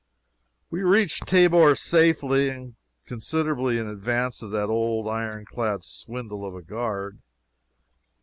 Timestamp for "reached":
0.81-1.27